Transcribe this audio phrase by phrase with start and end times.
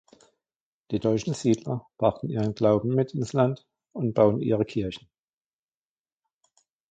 [0.89, 5.07] Die deutschen Siedler brachten ihren Glauben mit ins Land und bauten ihre Kirchen.